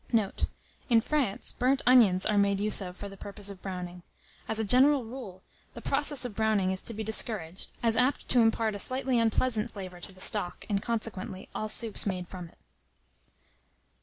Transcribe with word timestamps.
Note. 0.11 0.45
In 0.89 0.99
France, 0.99 1.51
burnt 1.53 1.83
onions 1.85 2.25
are 2.25 2.35
made 2.39 2.59
use 2.59 2.81
of 2.81 2.97
for 2.97 3.07
the 3.07 3.15
purpose 3.15 3.51
of 3.51 3.61
browning. 3.61 4.01
As 4.47 4.57
a 4.57 4.63
general 4.65 5.05
rule, 5.05 5.43
the 5.75 5.79
process 5.81 6.25
of 6.25 6.33
browning 6.35 6.71
is 6.71 6.81
to 6.81 6.95
be 6.95 7.03
discouraged, 7.03 7.71
as 7.83 7.95
apt 7.95 8.27
to 8.29 8.41
impart 8.41 8.73
a 8.73 8.79
slightly 8.79 9.19
unpleasant 9.19 9.69
flavour 9.69 9.99
to 9.99 10.11
the 10.11 10.19
stock, 10.19 10.65
and, 10.67 10.81
consequently, 10.81 11.49
all 11.53 11.69
soups 11.69 12.07
made 12.07 12.27
from 12.27 12.47
it. 12.49 12.57